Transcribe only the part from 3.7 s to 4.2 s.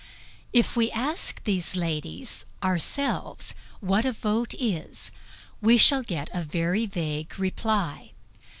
what a